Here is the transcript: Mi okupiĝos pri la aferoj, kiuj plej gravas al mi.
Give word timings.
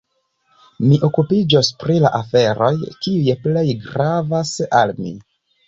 Mi 0.85 0.97
okupiĝos 1.07 1.69
pri 1.83 1.99
la 2.05 2.13
aferoj, 2.21 2.71
kiuj 3.05 3.37
plej 3.47 3.65
gravas 3.87 4.59
al 4.85 4.99
mi. 5.05 5.17